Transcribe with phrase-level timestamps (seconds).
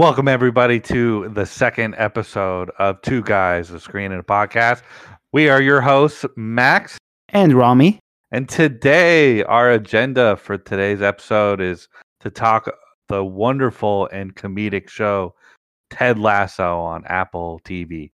[0.00, 4.82] Welcome everybody to the second episode of Two Guys, a Screen and a Podcast.
[5.32, 6.98] We are your hosts, Max
[7.30, 7.98] and Rami.
[8.30, 11.88] And today, our agenda for today's episode is
[12.20, 12.70] to talk
[13.08, 15.34] the wonderful and comedic show
[15.90, 18.12] Ted Lasso on Apple TV.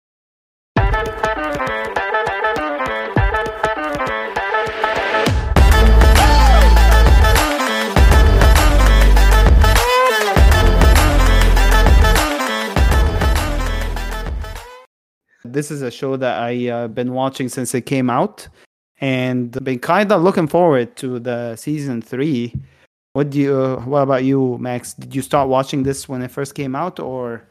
[15.45, 18.47] This is a show that I uh, been watching since it came out,
[19.01, 22.53] and been kind of looking forward to the season three.
[23.13, 23.75] What do you?
[23.85, 24.93] What about you, Max?
[24.93, 27.47] Did you start watching this when it first came out, or?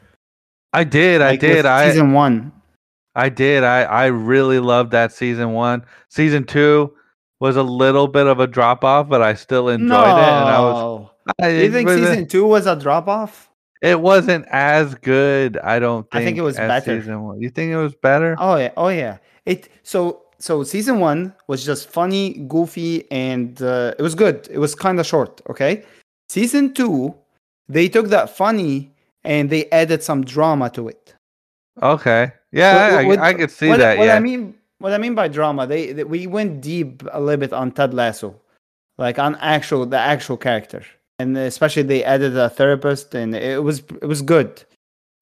[0.73, 1.21] I did.
[1.21, 1.65] Like I did.
[1.65, 2.51] I season one.
[3.15, 3.63] I did.
[3.63, 5.85] I I really loved that season one.
[6.09, 6.93] Season two
[7.39, 10.01] was a little bit of a drop off, but I still enjoyed no.
[10.01, 10.09] it.
[10.09, 11.09] And I was.
[11.41, 13.49] I, you think season two was a drop off?
[13.83, 15.57] It wasn't as good.
[15.57, 16.09] I don't.
[16.09, 17.01] think I think it was better.
[17.01, 17.41] Season one.
[17.41, 18.37] You think it was better?
[18.39, 18.71] Oh yeah.
[18.77, 19.17] Oh yeah.
[19.45, 24.47] It so so season one was just funny, goofy, and uh, it was good.
[24.49, 25.41] It was kind of short.
[25.49, 25.83] Okay.
[26.29, 27.13] Season two,
[27.67, 28.93] they took that funny
[29.25, 31.13] and they added some drama to it.
[31.81, 32.31] Okay.
[32.53, 33.97] Yeah, what, I, I, could see what, that.
[33.97, 34.15] What yeah.
[34.15, 37.51] I mean, what I mean by drama, they, they we went deep a little bit
[37.51, 38.39] on Ted Lasso,
[38.97, 40.85] like on actual the actual character
[41.19, 44.63] and especially they added a therapist, and it was it was good.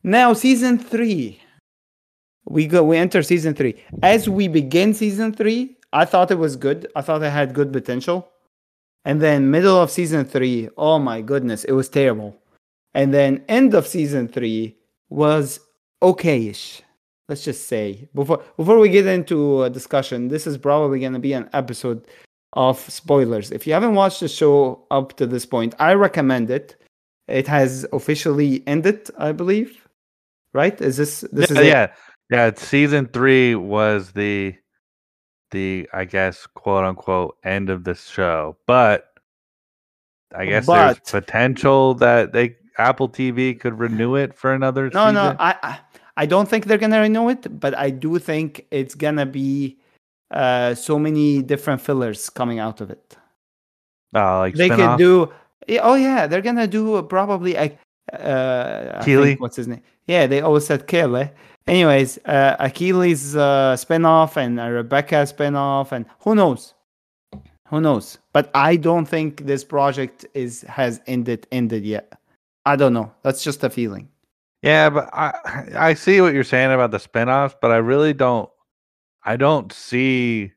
[0.03, 1.41] Now season three,
[2.45, 3.75] we go we enter season three.
[4.01, 6.87] As we begin season three, I thought it was good.
[6.95, 8.29] I thought it had good potential,
[9.05, 12.37] and then middle of season three, oh my goodness, it was terrible.
[12.93, 14.77] And then end of season three
[15.09, 15.59] was
[16.01, 16.81] okayish.
[17.29, 21.19] Let's just say before before we get into a discussion, this is probably going to
[21.19, 22.07] be an episode
[22.53, 23.51] of spoilers.
[23.51, 26.75] If you haven't watched the show up to this point, I recommend it.
[27.27, 29.87] It has officially ended, I believe.
[30.53, 30.79] Right?
[30.81, 31.83] Is this this yeah, is yeah.
[31.83, 31.91] It?
[32.29, 34.55] Yeah, season 3 was the
[35.51, 38.57] the I guess quote unquote end of the show.
[38.67, 39.07] But
[40.35, 45.07] I guess but, there's potential that they Apple TV could renew it for another No,
[45.07, 45.15] season.
[45.15, 45.79] no, I
[46.17, 49.25] I don't think they're going to renew it, but I do think it's going to
[49.25, 49.77] be
[50.31, 53.17] uh, so many different fillers coming out of it.
[54.13, 55.31] Oh, like they could do.
[55.81, 57.77] Oh yeah, they're gonna do probably a
[58.13, 59.35] uh, Keeley.
[59.35, 59.81] What's his name?
[60.07, 61.29] Yeah, they always said Keeley.
[61.67, 66.73] Anyways, uh, Achilles uh, spinoff and a Rebecca spinoff, and who knows?
[67.67, 68.17] Who knows?
[68.33, 72.13] But I don't think this project is has ended ended yet.
[72.65, 73.11] I don't know.
[73.23, 74.09] That's just a feeling.
[74.61, 78.49] Yeah, but I I see what you're saying about the spinoffs, but I really don't
[79.23, 80.51] I don't see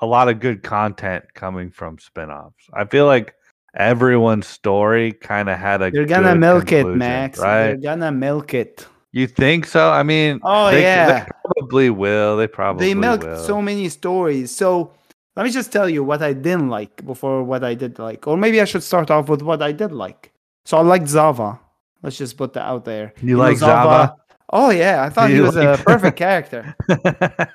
[0.00, 2.52] a lot of good content coming from spinoffs.
[2.72, 3.34] I feel like
[3.74, 5.92] everyone's story kind of had a.
[5.92, 7.38] You're gonna milk it, Max.
[7.38, 7.68] Right?
[7.68, 8.86] You're gonna milk it.
[9.12, 9.90] You think so?
[9.90, 12.36] I mean, oh they, yeah, they probably will.
[12.36, 13.38] They probably they milked will.
[13.38, 14.54] so many stories.
[14.54, 14.92] So
[15.36, 18.36] let me just tell you what I didn't like before what I did like, or
[18.36, 20.32] maybe I should start off with what I did like.
[20.64, 21.60] So I liked Zava.
[22.02, 23.14] Let's just put that out there.
[23.22, 23.72] You, you like Zava?
[23.72, 24.16] Zava?
[24.50, 25.80] Oh yeah, I thought he was like...
[25.80, 26.74] a perfect character.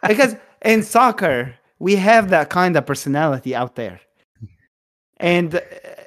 [0.07, 4.01] because in soccer, we have that kind of personality out there.
[5.17, 5.61] And uh,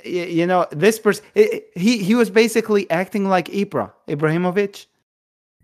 [0.04, 4.86] you know, this person he he was basically acting like Ibra, Ibrahimovic.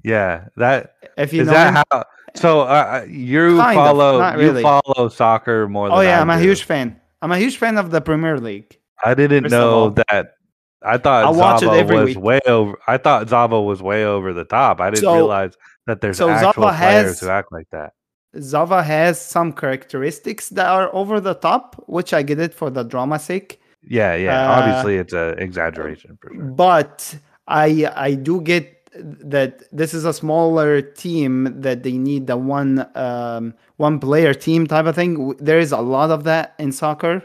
[0.02, 1.84] Yeah, that if you is know that him?
[1.90, 2.04] how
[2.34, 4.60] so uh, uh you kind follow of, really.
[4.60, 6.98] you follow soccer more than Oh yeah, I am a huge fan.
[7.20, 8.78] I'm a huge fan of the Premier League.
[9.04, 10.36] I didn't know that
[10.82, 12.24] I thought I watch Zava it every was week.
[12.24, 12.78] way over.
[12.86, 14.80] I thought Zava was way over the top.
[14.80, 17.92] I didn't so, realize that there's so actual Zava players has, who act like that.
[18.40, 22.82] Zava has some characteristics that are over the top, which I get it for the
[22.82, 23.60] drama sake.
[23.82, 24.50] Yeah, yeah.
[24.50, 26.44] Uh, Obviously, it's an exaggeration for sure.
[26.44, 27.16] But
[27.48, 32.86] I I do get that this is a smaller team that they need the one
[32.94, 35.34] um, one player team type of thing.
[35.36, 37.22] There is a lot of that in soccer.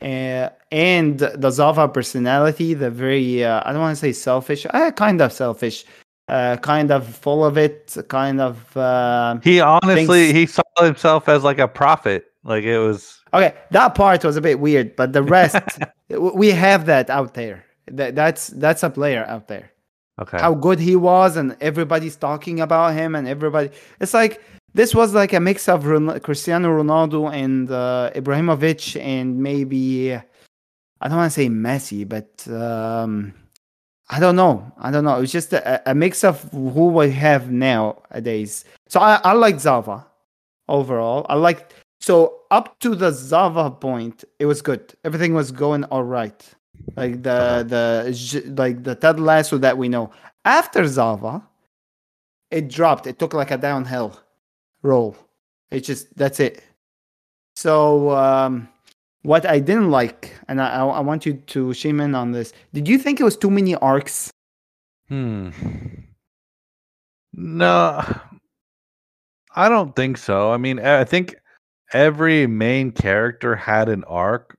[0.00, 4.92] Uh, and the Zava personality, the very, uh, I don't want to say selfish, uh,
[4.92, 5.84] kind of selfish,
[6.28, 8.76] uh, kind of full of it, kind of.
[8.76, 10.38] Uh, he honestly, thinks...
[10.38, 12.26] he saw himself as like a prophet.
[12.44, 13.20] Like it was.
[13.34, 15.56] Okay, that part was a bit weird, but the rest,
[16.08, 17.64] we have that out there.
[17.88, 19.72] That, that's that's a player out there.
[20.20, 20.38] Okay.
[20.38, 23.70] How good he was, and everybody's talking about him, and everybody.
[24.00, 24.42] It's like
[24.74, 31.08] this was like a mix of Ron- Cristiano Ronaldo and uh, Ibrahimovic, and maybe I
[31.08, 33.32] don't want to say Messi, but um,
[34.10, 34.72] I don't know.
[34.78, 35.16] I don't know.
[35.16, 38.64] It was just a, a, mix of who we have nowadays.
[38.88, 40.06] So I, I like Zava
[40.68, 41.26] overall.
[41.28, 44.94] I like so up to the Zava point, it was good.
[45.04, 46.42] Everything was going all right.
[46.96, 50.10] like the the like the Ted Lasso that we know.
[50.44, 51.46] After Zava,
[52.50, 53.06] it dropped.
[53.06, 54.18] It took like a downhill
[54.82, 55.16] roll.
[55.70, 56.62] It's just that's it.
[57.56, 58.68] So um,
[59.22, 62.52] what I didn't like, and I, I want you to shame in on this.
[62.72, 64.30] Did you think it was too many arcs?
[65.08, 65.50] Hmm.
[67.32, 68.02] No,
[69.54, 70.52] I don't think so.
[70.52, 71.36] I mean, I think
[71.92, 74.56] every main character had an arc,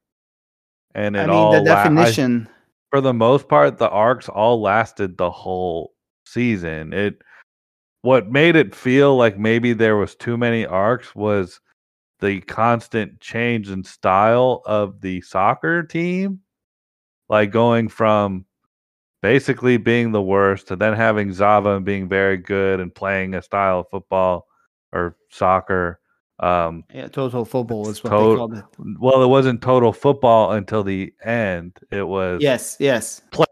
[0.95, 2.47] and it I mean, all the la- I- definition.
[2.89, 5.93] for the most part, the arcs all lasted the whole
[6.25, 6.93] season.
[6.93, 7.21] It
[8.01, 11.59] what made it feel like maybe there was too many arcs was
[12.19, 16.39] the constant change in style of the soccer team,
[17.29, 18.45] like going from
[19.21, 23.41] basically being the worst to then having Zava and being very good and playing a
[23.41, 24.47] style of football
[24.91, 25.99] or soccer.
[26.39, 28.63] Um, yeah, total football is what they called it.
[28.99, 31.77] well, it wasn't total football until the end.
[31.91, 33.21] It was Yes, yes.
[33.31, 33.45] play,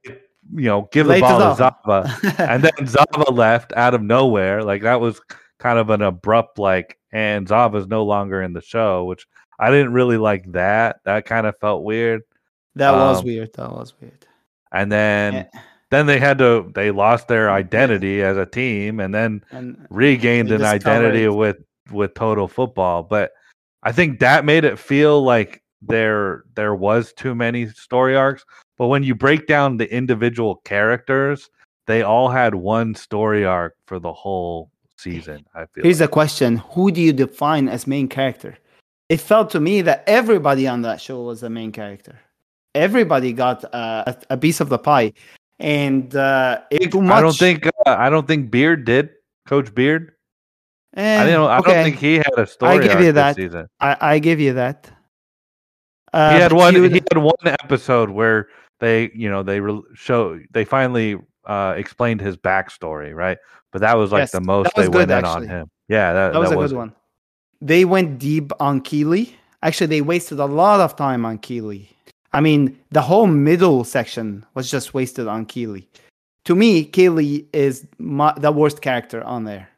[0.54, 2.36] you know, give Play the ball to Zava.
[2.40, 4.64] And then Zava left out of nowhere.
[4.64, 5.20] Like that was
[5.60, 9.28] kind of an abrupt like, and Zava's no longer in the show, which
[9.60, 10.52] I didn't really like.
[10.52, 12.22] That that kind of felt weird.
[12.76, 13.54] that was um, weird.
[13.54, 14.26] That was weird.
[14.72, 15.62] And then Yeah.
[15.92, 20.52] then they had to they lost their identity as a team, and then And regained
[20.52, 21.58] an identity with
[21.92, 23.32] with total football but
[23.84, 28.44] i think that made it feel like there there was too many story arcs
[28.78, 31.50] but when you break down the individual characters
[31.88, 36.10] they all had one story arc for the whole season i feel here's like.
[36.10, 38.58] the question: Who do you define as main character?
[39.10, 42.20] It felt to me that everybody on that show was a main character.
[42.76, 45.14] Everybody got uh, a, a piece of the pie,
[45.60, 47.18] and uh, it too much.
[47.18, 49.10] i don't think uh, i don't think beard did
[49.48, 50.12] coach beard
[50.96, 51.74] Eh, i don't i okay.
[51.74, 53.36] don't think he had a story I give arc you that.
[53.36, 54.90] season I, I give you that.
[56.14, 58.48] Uh, he had one you- he had one episode where
[58.80, 63.38] they you know they re- show they finally uh explained his backstory right
[63.72, 65.48] but that was like Yes, the most was they good, went in actually.
[65.48, 66.94] on him yeah that, that was a good one.
[67.60, 69.36] They went deep on Keeley.
[69.64, 71.90] Actually, they wasted a lot of time on Keeley.
[72.32, 75.90] I mean, the whole middle section was just wasted on Keeley.
[76.44, 79.70] To me, Keeley is my, the worst character on there.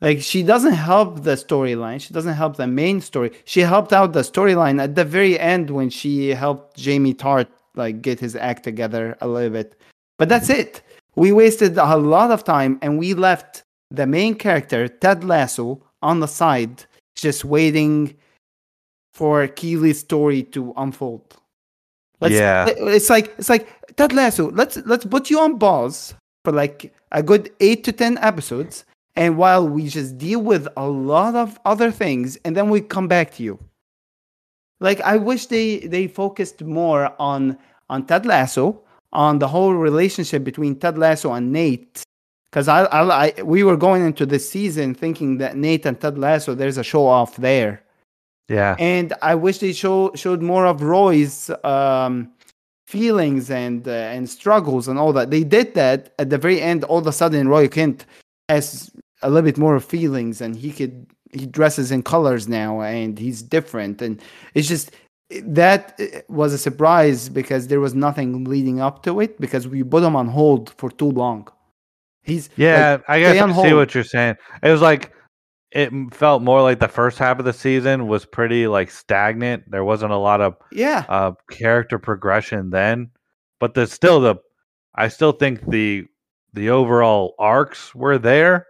[0.00, 2.00] Like, she doesn't help the storyline.
[2.00, 3.30] She doesn't help the main story.
[3.44, 7.46] She helped out the storyline at the very end when she helped Jamie Tartt
[7.78, 9.80] like get his act together a little bit.
[10.18, 10.82] But that's it.
[11.16, 16.20] We wasted a lot of time and we left the main character, Ted Lasso, on
[16.20, 16.84] the side,
[17.16, 18.14] just waiting
[19.14, 21.36] for Keeley's story to unfold.
[22.20, 22.66] Yeah.
[22.68, 24.50] it's like it's like Ted Lasso.
[24.50, 26.14] Let's let's put you on pause
[26.44, 28.84] for like a good eight to ten episodes,
[29.16, 33.08] and while we just deal with a lot of other things, and then we come
[33.08, 33.58] back to you.
[34.80, 37.58] Like I wish they they focused more on
[37.90, 38.80] on Ted Lasso,
[39.12, 42.02] on the whole relationship between Ted Lasso and Nate.
[42.50, 46.16] Because I, I, I, we were going into this season thinking that Nate and Ted
[46.16, 47.82] Lasso, there's a show off there,
[48.48, 52.32] yeah and I wish they show showed more of Roy's um,
[52.86, 55.30] feelings and uh, and struggles and all that.
[55.30, 56.84] They did that at the very end.
[56.84, 58.06] All of a sudden, Roy Kent
[58.48, 58.90] has
[59.22, 63.42] a little bit more feelings, and he could he dresses in colors now, and he's
[63.42, 64.20] different, and
[64.54, 64.92] it's just
[65.30, 70.02] that was a surprise because there was nothing leading up to it because we put
[70.02, 71.48] him on hold for too long.
[72.22, 73.72] He's yeah like, i guess i see hold.
[73.72, 75.12] what you're saying it was like
[75.70, 79.84] it felt more like the first half of the season was pretty like stagnant there
[79.84, 83.10] wasn't a lot of yeah, uh character progression then
[83.60, 84.36] but there's still the
[84.94, 86.04] i still think the
[86.52, 88.66] the overall arcs were there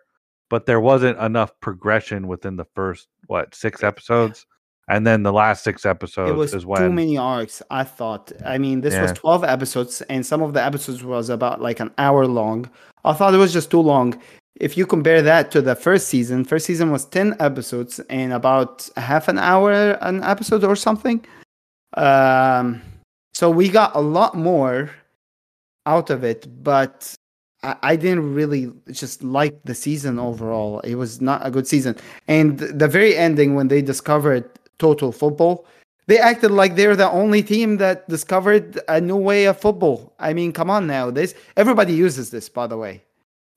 [0.50, 4.47] but there wasn't enough progression within the first what six episodes?
[4.90, 8.33] And then the last six episodes it was is too many arcs i thought.
[8.47, 9.02] I mean this Yeah.
[9.02, 12.71] was 12 episodes and some of the episodes was about like an hour long.
[13.05, 14.21] I thought it was just too long.
[14.59, 18.88] If you compare that to the first season first season was 10 episodes and about
[18.97, 21.23] half an hour an episode or something.
[21.95, 22.81] Um
[23.35, 24.90] so we got a lot more
[25.87, 27.14] out of it but
[27.62, 31.97] I, I didn't really just like the season overall it was not a good season
[32.27, 34.49] and the very ending when they discovered
[34.79, 35.67] total football
[36.09, 40.15] they acted like they're the only team that discovered a new way of football.
[40.19, 41.11] I mean, come on now.
[41.11, 43.03] This everybody uses this, by the way.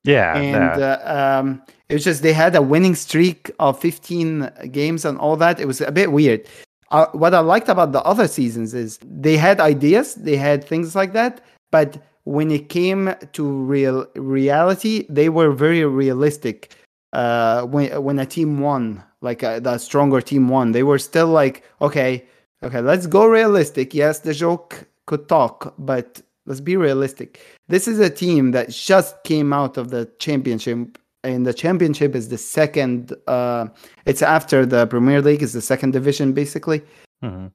[0.04, 5.06] yeah, And uh, um, it was just they had a winning streak of 15 games
[5.06, 5.62] and all that.
[5.62, 6.46] It was a bit weird.
[6.92, 10.94] Uh, what I liked about the other seasons is they had ideas, they had things
[10.94, 11.40] like that,
[11.72, 16.76] but when it came to real reality, they were very realistic.
[17.14, 21.28] Uh, when when a team won, like uh, the stronger team won, they were still
[21.28, 22.26] like, okay,
[22.64, 23.94] okay, let's go realistic.
[23.94, 27.42] Yes, the joke could talk, but let's be realistic.
[27.68, 32.30] This is a team that just came out of the championship, and the championship is
[32.30, 33.14] the second.
[33.28, 33.68] Uh,
[34.06, 36.82] it's after the Premier League is the second division, basically.
[37.22, 37.48] hmm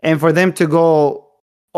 [0.00, 1.27] And for them to go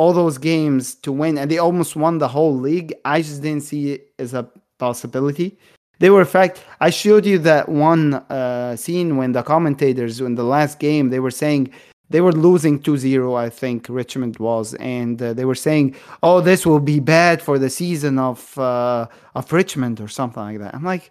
[0.00, 3.64] all those games to win, and they almost won the whole league, I just didn't
[3.70, 5.58] see it as a possibility.
[5.98, 10.36] They were, in fact, I showed you that one uh, scene when the commentators in
[10.36, 11.70] the last game they were saying
[12.08, 16.66] they were losing 2-0 i think richmond was and uh, they were saying oh this
[16.68, 19.06] will be bad for the season of uh,
[19.38, 20.74] of richmond or something like that.
[20.74, 21.04] I'm like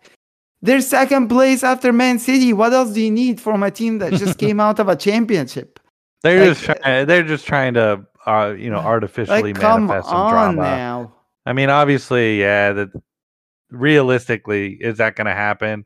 [0.61, 2.51] they're second place after man city.
[2.53, 5.79] What else do you need from a team that just came out of a championship?
[6.21, 10.29] They're Like, just trying, they're just trying to uh, you know artificially like manifest some
[10.29, 10.61] drama.
[10.61, 11.13] now
[11.45, 12.73] I mean, obviously, yeah.
[12.73, 12.89] That
[13.71, 15.85] realistically, is that going to happen?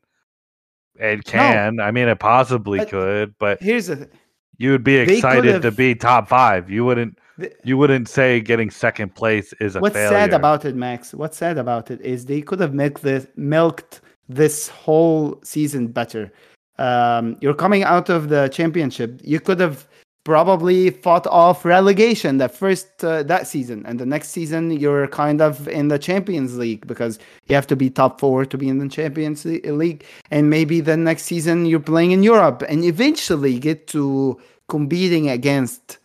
[0.95, 1.79] It can.
[1.79, 4.09] I mean, it possibly But- could, but here's the th-
[4.57, 6.69] you would be excited to be top five.
[6.69, 7.17] You wouldn't.
[7.63, 10.09] You wouldn't say getting second place is a what's failure.
[10.09, 14.01] sad about it max what's sad about it is they could have milked this milked
[14.29, 16.31] this whole season better
[16.77, 19.88] um, you're coming out of the championship you could have
[20.24, 25.42] probably fought off relegation that first uh, that season and the next season you're kind
[25.42, 28.77] of in the champions league because you have to be top four to be in
[28.77, 33.86] the champions league and maybe the next season you're playing in europe and eventually get
[33.88, 34.39] to
[34.70, 36.00] competing against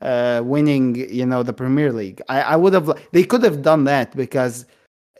[0.00, 2.22] uh, winning, you know, the Premier League.
[2.28, 2.90] I, I would have.
[3.12, 4.66] They could have done that because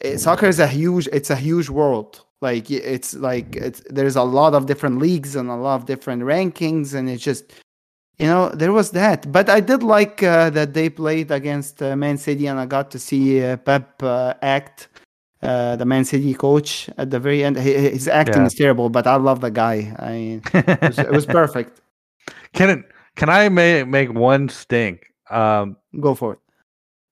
[0.05, 1.09] uh, soccer is a huge.
[1.13, 2.25] It's a huge world.
[2.41, 6.23] Like it's like it's there's a lot of different leagues and a lot of different
[6.23, 7.53] rankings, and it's just.
[8.21, 11.97] You know, there was that, but I did like uh, that they played against uh,
[11.97, 14.89] Man City, and I got to see uh, Pep uh, act,
[15.43, 17.57] uh, the Man City coach at the very end.
[17.57, 18.47] His acting Yeah.
[18.49, 19.97] is terrible, but I love the guy.
[19.99, 21.81] I it was, it was perfect.
[22.53, 22.85] can it?
[23.17, 25.07] Can I make make one stink?
[25.31, 26.39] Um, Go for it.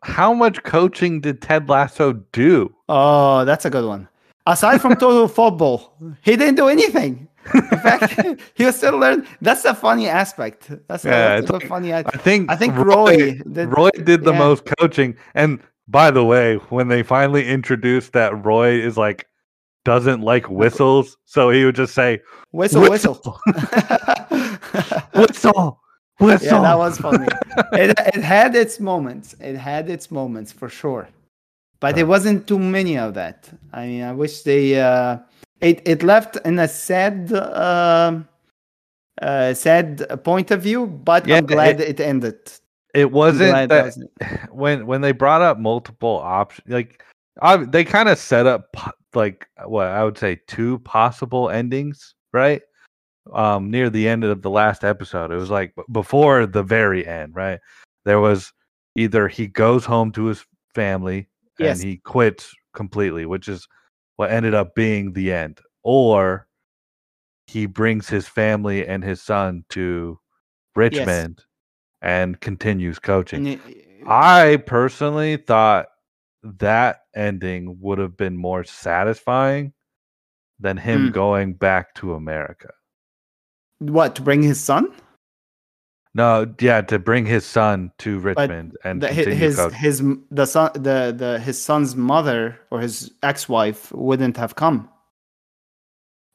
[0.02, 2.74] how much coaching did Ted Lasso do?
[2.90, 4.08] Oh, that's a good one.
[4.46, 7.28] Aside from total football, he didn't do anything.
[7.54, 9.26] In fact, he was still learning.
[9.40, 10.70] That's a funny aspect.
[10.88, 11.92] That's a, Yeah, that's a like- funny.
[11.94, 14.38] I think I think Roy Roy did- Roy did the yeah.
[14.38, 15.16] most coaching.
[15.34, 19.26] And by the way, when they finally introduced that Roy is like
[19.84, 23.14] doesn't like whistles, so he would just say whistle, whistle.
[25.14, 25.80] whistle,
[26.20, 26.56] whistle.
[26.58, 27.26] yeah, that was funny.
[27.72, 29.34] It, it had its moments.
[29.40, 31.08] It had its moments for sure,
[31.80, 33.48] but it wasn't too many of that.
[33.72, 34.78] I mean, I wish they.
[34.80, 35.18] Uh,
[35.60, 38.20] it it left in a sad, uh,
[39.20, 42.38] uh, sad point of view, but Yeah, I'm glad it, ended.
[42.94, 44.10] It wasn't that wasn't-
[44.50, 47.04] when when they brought up multiple options, like
[47.42, 48.74] I, they kind of set up
[49.14, 52.62] like what I would say two possible endings, right?
[53.32, 57.34] Um, near the end of the last episode, it was like before the very end,
[57.34, 57.60] right?
[58.04, 58.52] There was
[58.96, 63.68] either he goes home to his family and he quits completely, which is
[64.18, 66.48] what ended up being the end, or
[67.46, 70.18] he brings his family and his son to
[70.74, 71.44] Richmond
[72.02, 73.46] and continues coaching.
[73.46, 75.86] And it- I personally thought
[76.42, 79.72] that ending would have been more satisfying
[80.58, 81.12] than him Mm.
[81.12, 82.72] going back to America.
[83.80, 84.92] what to bring his son?
[86.18, 89.78] No, yeah, to bring his son to Richmond and The, his coaching.
[89.78, 94.88] his the son the the his son's mother or his ex-wife wouldn't have come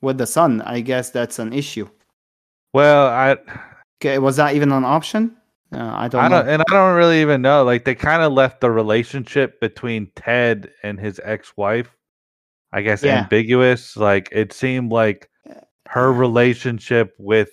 [0.02, 0.62] with the son.
[0.62, 1.90] I guess that's an issue.
[2.74, 3.36] Well, I
[4.02, 5.36] Okay, was that even an option?
[5.74, 7.64] Uh, I don't I don't and I don't really even know.
[7.66, 11.90] Like they kind of left the relationship between Ted and his ex-wife,
[12.72, 13.18] I guess, Yeah.
[13.18, 13.98] ambiguous.
[13.98, 15.30] Like it seemed like
[15.90, 17.50] her relationship with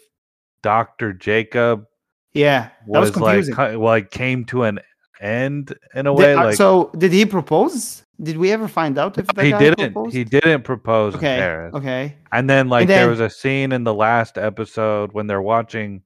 [0.63, 1.13] Dr.
[1.13, 1.87] Jacob
[2.33, 3.55] yeah, that was was, like confusing.
[3.57, 4.81] ki- like came to an
[5.21, 6.35] end in a way.
[6.35, 8.05] uh, like so, did he propose?
[8.23, 9.93] Did we ever find out if he didn't.
[9.95, 10.15] proposed?
[10.15, 12.17] He didn't propose okay, okay.
[12.33, 16.03] And then like then- there was a scene in the last episode when they're watching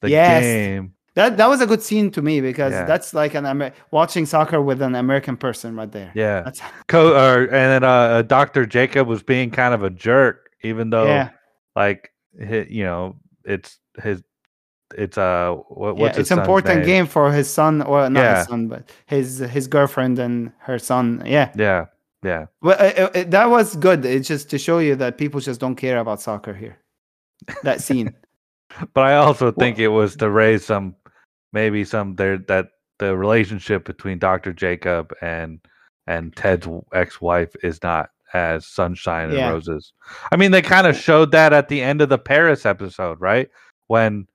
[0.00, 0.42] the Yes.
[0.44, 0.94] game.
[1.14, 2.84] That that was a good scene to me because Yeah.
[2.84, 6.12] that's like an Amer- watching soccer with an American person right there.
[6.14, 6.42] Yeah.
[6.42, 8.64] That's Co- or and then uh, Dr.
[8.66, 11.30] Jacob was being kind of a jerk, even though yeah.
[11.74, 14.22] like you know it's his
[14.96, 16.86] it's a what, yeah, it's important name?
[16.86, 18.38] game for his son or not Yeah.
[18.38, 21.86] his son but his his girlfriend and her son yeah Yeah,
[22.22, 22.46] yeah.
[22.62, 25.76] well uh, uh, that was good it's just to show you that people just don't
[25.76, 26.78] care about soccer here
[27.62, 28.14] that scene
[28.92, 30.94] But I also think it was to raise some
[31.54, 32.68] maybe some there that
[32.98, 34.52] the relationship between Dr.
[34.52, 35.58] Jacob and
[36.06, 39.46] and Ted's ex-wife is not as sunshine Yeah.
[39.46, 39.94] and roses.
[40.30, 43.48] I mean, they kind of showed that at the end of the Paris episode, right?
[43.86, 44.27] When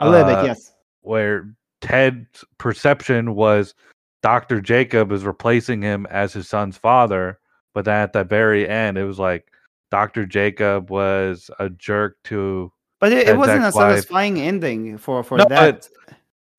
[0.00, 0.72] a little uh, bit yes
[1.02, 1.48] where
[1.80, 3.74] Ted's perception was
[4.22, 4.62] Dr.
[4.62, 7.38] Jacob is replacing him as his son's father,
[7.74, 9.52] but then at the very end, it was like
[9.90, 10.24] Dr.
[10.24, 12.72] Jacob was a jerk to.
[13.00, 15.90] But it, it wasn't a satisfying ending for for No, that.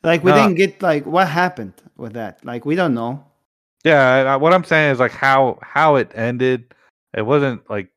[0.04, 0.38] Like we No.
[0.38, 2.46] didn't get like what happened with that.
[2.46, 3.26] Like we don't know.
[3.84, 6.72] Yeah, what I'm saying is like how how it ended.
[7.16, 7.90] It wasn't like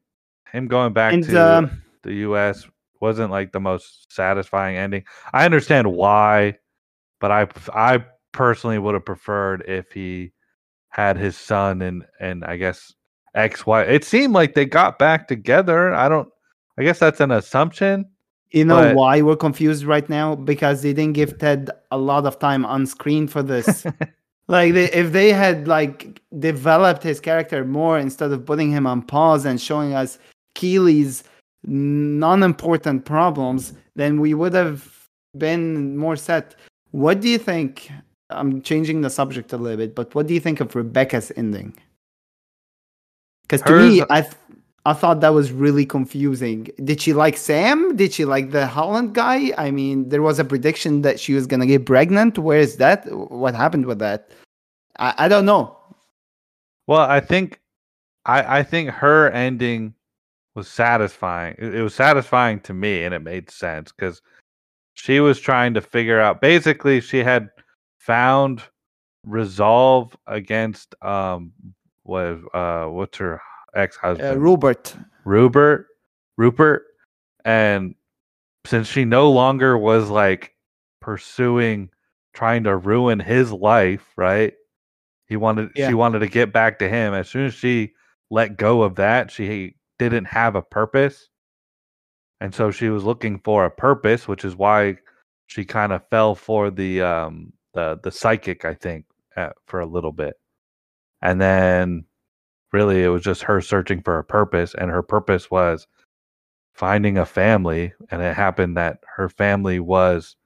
[0.50, 2.66] him going back And to um, the U.S.
[3.00, 5.04] wasn't like the most satisfying ending.
[5.32, 6.58] I understand why,
[7.20, 10.32] but I I personally would have preferred if he
[10.90, 12.92] had his son and and I guess
[13.34, 13.88] ex wife.
[13.88, 15.94] It seemed like they got back together.
[15.94, 16.28] I don't.
[16.78, 18.06] I guess that's an assumption.
[18.50, 20.34] you know but- why we're confused right now?
[20.34, 23.84] Because they didn't give Ted a lot of time on screen for this.
[24.48, 29.02] like they, if they had like developed his character more instead of putting him on
[29.02, 30.18] pause and showing us
[30.54, 31.24] Keeley's
[31.64, 36.54] non-important problems, then we would have been more set.
[36.90, 37.90] What do you think?
[38.30, 41.76] I'm changing the subject a little bit, but what do you think of Rebecca's ending?
[43.42, 44.34] Because to me, I th-
[44.84, 46.68] I thought that was really confusing.
[46.84, 47.96] Did she like Sam?
[47.96, 49.52] Did she like the Holland guy?
[49.56, 52.38] I mean, there was a prediction that she was gonna get pregnant.
[52.38, 53.10] Where is that?
[53.12, 54.30] What happened with that?
[54.98, 55.76] I, I don't know.
[56.86, 57.60] Well, I think
[58.26, 59.94] I I think her ending
[60.58, 61.54] was satisfying.
[61.58, 64.20] It, it was satisfying to me, and it made sense because
[64.94, 66.40] she was trying to figure out.
[66.40, 67.48] Basically, she had
[67.98, 68.62] found
[69.24, 71.52] resolve against um
[72.04, 73.40] what uh what's her
[73.74, 74.96] ex Uh, husband Robert.
[75.24, 75.86] Rupert
[76.36, 76.84] Rupert
[77.44, 77.94] and
[78.64, 80.54] since she no longer was like
[81.00, 81.90] pursuing
[82.32, 84.54] trying to ruin his life, right?
[85.26, 85.88] He wanted Yeah.
[85.88, 87.12] she wanted to get back to him.
[87.12, 87.92] As soon as she
[88.30, 91.28] let go of that, she didn't have a purpose.
[92.40, 94.96] And so she was looking for a purpose, which is why
[95.46, 99.86] she kind of fell for the um the the psychic, I think, uh, for a
[99.86, 100.34] little bit.
[101.20, 102.04] And then
[102.72, 105.86] really it was just her searching for a purpose and her purpose was
[106.74, 110.36] finding a family and it happened that her family was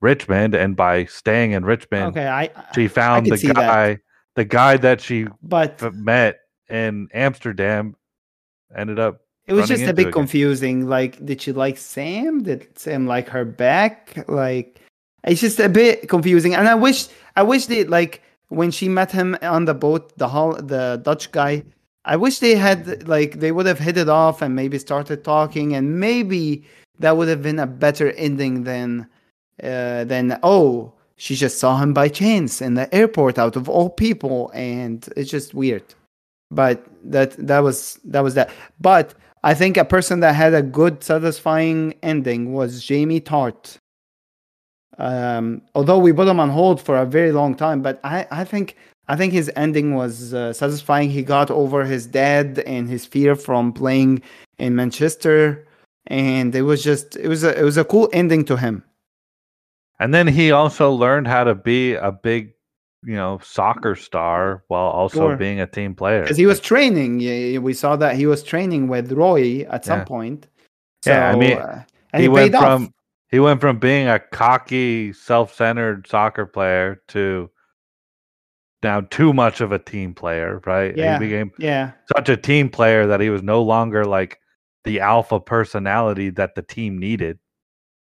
[0.00, 3.56] Richmond and by staying in Richmond Okay, I she found the see that.
[3.56, 3.98] guy
[4.34, 7.94] the guy that she but met in Amsterdam
[8.76, 10.12] ended up it was just a bit again.
[10.12, 10.86] confusing.
[10.88, 12.42] Like, did she like Sam?
[12.42, 14.24] Did Sam like her back?
[14.28, 14.78] Like,
[15.24, 16.54] it's just a bit confusing.
[16.54, 20.28] And I wish, I wish they like when she met him on the boat, the
[20.28, 21.64] hall, the Dutch guy.
[22.04, 25.74] I wish they had like they would have hit it off and maybe started talking,
[25.74, 26.64] and maybe
[26.98, 29.08] that would have been a better ending than
[29.62, 33.88] uh, than oh she just saw him by chance in the airport out of all
[33.90, 35.82] people, and it's just weird.
[36.50, 38.50] But that that was that was that.
[38.80, 43.78] But I think a person that had a good, satisfying ending was Jamie Tartt.
[44.98, 48.44] Um, although we put him on hold for a very long time, but I, I
[48.44, 51.10] think I think his ending was uh, satisfying.
[51.10, 54.22] He got over his dad and his fear from playing
[54.58, 55.66] in Manchester,
[56.08, 58.82] and it was just it was a it was a cool ending to him.
[60.00, 62.54] and then he also learned how to be a big
[63.04, 65.36] you know soccer star while also Sure.
[65.36, 67.18] being a team player because he was training.
[67.62, 70.04] We saw that he was training with Roy at some Yeah.
[70.04, 70.48] point.
[71.06, 72.90] Yeah, I mean, uh, and he he, went from off.
[73.30, 77.50] he went from being a cocky self-centered soccer player to
[78.82, 81.18] now too much of a team player right Yeah.
[81.18, 84.38] he became Yeah, such a team player that he was no longer like
[84.84, 87.38] the alpha personality that the team needed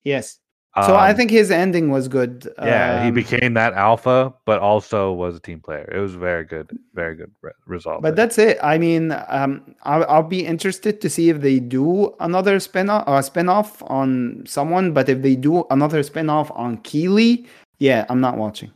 [0.03, 0.39] yes.
[0.85, 2.47] So I Um, think his ending was good.
[2.63, 6.43] yeah he Um, became that alpha but also was a team player it was very
[6.45, 8.25] good very good re- result But there.
[8.27, 8.57] that's it.
[8.61, 13.07] I mean, um, I'll, I'll be interested to see if they do another spin off,
[13.07, 14.93] uh, spin-off on someone.
[14.93, 17.45] But if they do another spin-off on Keeley,
[17.79, 18.71] yeah, I'm not watching.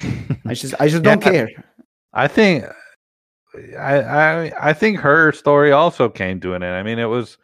[0.46, 1.32] I just, I just don't Yeah.
[1.32, 1.48] care.
[2.12, 2.64] I think
[3.78, 6.74] I, I I think her story also came to an end.
[6.76, 7.38] I mean, it was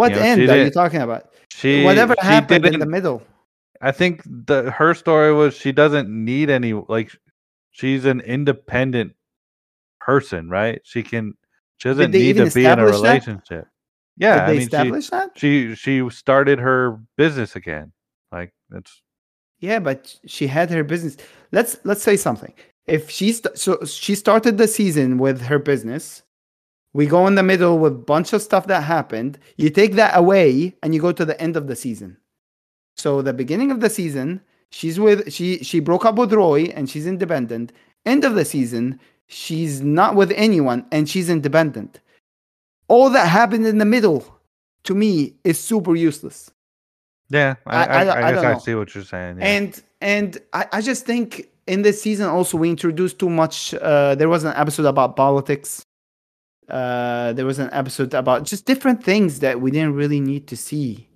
[0.00, 1.28] What You know, end are you talking about?
[1.52, 3.22] she Whatever she happened in the middle.
[3.82, 7.10] I think the her story was she doesn't need any like
[7.70, 9.12] she's an independent
[10.00, 10.80] person, right?
[10.84, 11.34] She can
[11.76, 13.02] she doesn't need to be in a establish that?
[13.02, 13.68] relationship.
[14.16, 15.30] Yeah, Did I mean establish that?
[15.36, 17.92] she, she she started her business again.
[18.32, 19.02] Like it's
[19.58, 21.18] Yeah, but she had her business.
[21.52, 22.54] Let's let's say something.
[22.86, 26.22] If she st- so she started the season with her business,
[26.92, 29.38] we go in the middle with a bunch of stuff that happened.
[29.56, 32.16] You take that away and you go to the end of the season.
[32.96, 36.88] So the beginning of the season, she's with she she broke up with Roy and
[36.90, 37.72] she's independent.
[38.06, 38.98] End of the season,
[39.28, 42.00] she's not with anyone and she's independent.
[42.88, 44.24] All that happened in the middle,
[44.84, 46.50] to me, is super useless.
[47.28, 49.38] yeah, I I- I, I don't- I I guess I, see what you're saying.
[49.38, 49.46] Yeah.
[49.46, 53.74] And and I, I just think in this season also we introduced too much.
[53.74, 55.84] Uh, there was an episode about politics.
[56.70, 60.56] Uh, there was an episode about just different things that we didn't really need to
[60.56, 61.06] see.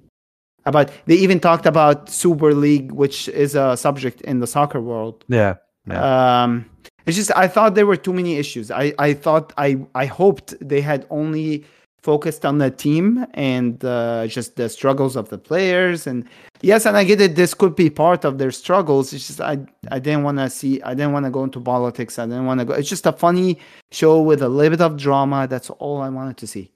[0.66, 5.24] About they even talked about Super League, which is a subject in the soccer world.
[5.28, 5.56] Yeah.
[5.90, 6.64] Um,
[7.06, 8.70] it's just I thought there were too many issues.
[8.70, 11.64] I I thought I I hoped they had only
[12.02, 16.28] focused on the team and uh, just the struggles of the players and
[16.64, 19.54] yes and i get it this could be part of their struggles it's just i
[19.90, 22.58] i didn't want to see i didn't want to go into politics i didn't want
[22.60, 23.58] to go it's just a funny
[23.92, 26.70] show with a little bit of drama that's all i wanted to see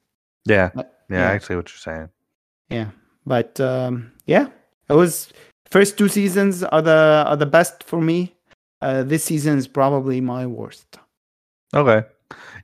[0.47, 0.71] Yeah.
[0.75, 1.31] But, Yeah.
[1.33, 2.09] I see what you're saying.
[2.71, 2.91] yeah
[3.27, 4.47] but um yeah
[4.89, 5.33] it was
[5.71, 8.19] first two seasons are the are the best for me
[8.83, 10.99] uh this season is probably my worst
[11.75, 12.01] Okay.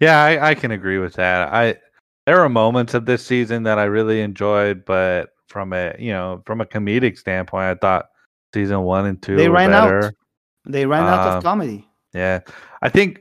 [0.00, 1.52] Yeah, I, I can agree with that.
[1.52, 1.76] I
[2.26, 6.42] there were moments of this season that I really enjoyed, but from a you know
[6.46, 8.06] from a comedic standpoint, I thought
[8.54, 10.06] season one and two They were ran better.
[10.06, 10.12] out.
[10.66, 12.40] they ran out Um, of comedy Yeah,
[12.82, 13.20] I think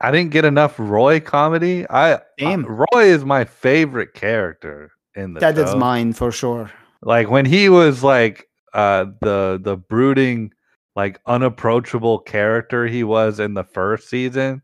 [0.00, 1.86] I didn't get enough Roy comedy.
[1.88, 5.78] I I- Roy is my favorite character in the that is show.
[5.78, 6.70] mine for sure
[7.02, 10.52] Like when he was like uh the the brooding
[10.94, 14.62] like unapproachable character he was in the first season.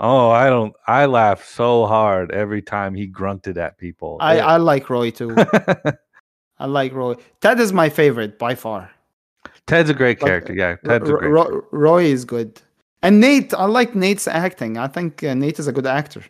[0.00, 4.18] Oh, I don't I laugh so hard every time he grunted at people.
[4.20, 5.34] I, I like Roy too.
[6.58, 7.14] I like Roy.
[7.40, 8.90] Ted is my favorite by far.
[9.66, 10.54] Ted's a great But, character.
[10.54, 11.30] Yeah, Ted's great.
[11.30, 12.60] Ro- Roy is good.
[13.02, 14.78] And Nate, I like Nate's acting.
[14.78, 16.22] I think uh, Nate is a good actor.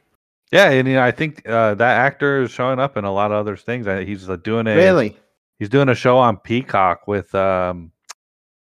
[0.53, 3.31] Yeah, and you know, I think uh, that actor is showing up in a lot
[3.33, 3.87] of other things.
[4.07, 5.17] He's uh, doing a Really?
[5.59, 7.91] he's doing a show on Peacock with um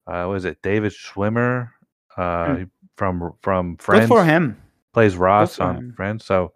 [0.07, 1.69] uh what is it David Schwimmer
[2.15, 2.63] uh Hmm.
[2.95, 4.57] from from Friends Good for him.
[4.95, 5.91] Plays Ross on.
[5.91, 6.23] Friends.
[6.25, 6.53] So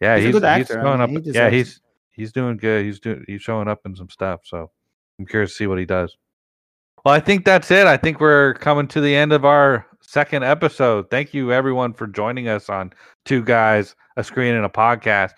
[0.00, 0.80] yeah, He's a he's he's actor.
[0.80, 1.24] I mean, up.
[1.24, 2.86] he yeah, he's he's doing good.
[2.86, 4.40] He's doing he's showing up in some stuff.
[4.44, 4.70] So
[5.18, 6.16] I'm curious to see what he does.
[7.04, 7.86] Well, I think that's it.
[7.86, 11.10] I think we're coming to the end of our second episode.
[11.10, 12.94] Thank you everyone for joining us on
[13.26, 15.32] Two Guys, a Screen and a Podcast.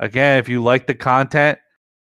[0.00, 1.58] Again, if you like the content,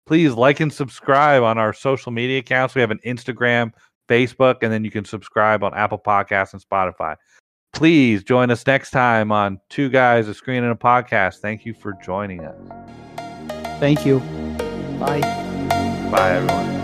[0.07, 2.73] please like and subscribe on our social media accounts.
[2.73, 3.73] We have an Instagram,
[4.09, 7.15] Facebook, and then you can subscribe on Apple Podcasts and Spotify.
[7.73, 11.39] Please join us next time on Two Guys, a Screen and a Podcast.
[11.39, 12.55] Thank you for joining us.
[13.79, 14.19] Thank you.
[14.99, 15.21] Bye.
[16.11, 16.82] Bye, everyone.